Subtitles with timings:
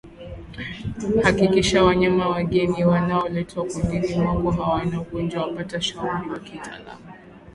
[1.23, 7.03] Hakikisha wanyama wageni wanaoletwa kundini mwako hawana ugonjwa pata ushauri wa kitaalamu